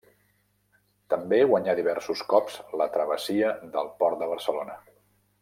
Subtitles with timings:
[1.13, 4.81] També guanyà diversos cops la Travessia del Port de Barcelona.